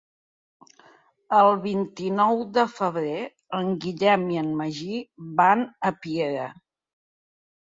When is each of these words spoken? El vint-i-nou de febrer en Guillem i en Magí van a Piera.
El 1.39 1.49
vint-i-nou 1.65 2.41
de 2.55 2.63
febrer 2.77 3.19
en 3.59 3.69
Guillem 3.85 4.25
i 4.37 4.41
en 4.45 4.49
Magí 4.63 4.99
van 5.43 5.63
a 5.91 5.93
Piera. 6.07 6.49